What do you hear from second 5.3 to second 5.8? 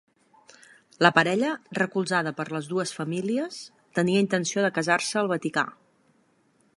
Vaticà.